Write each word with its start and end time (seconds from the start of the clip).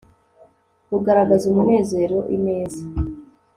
Kugaragaza 0.87 1.43
umunezero 1.51 2.17
ineza 2.35 2.81